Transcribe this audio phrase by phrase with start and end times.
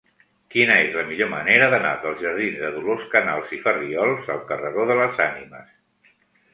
[0.53, 4.91] Quina és la millor manera d'anar dels jardins de Dolors Canals i Farriols al carreró
[4.95, 5.81] de les Ànimes?